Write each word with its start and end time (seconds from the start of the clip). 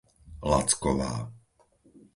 Lacková 0.49 1.11